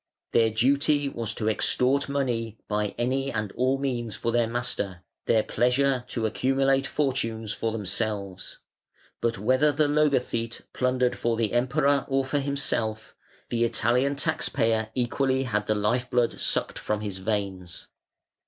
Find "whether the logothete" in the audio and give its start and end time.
9.37-10.61